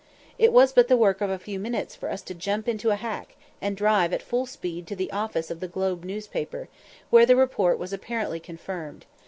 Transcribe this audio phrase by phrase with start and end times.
[0.39, 2.95] It was but the work of a few minutes for us to jump into a
[2.95, 6.69] hack, and drive at full speed to the office of the Globe newspaper,
[7.11, 9.05] where the report was apparently confirmed.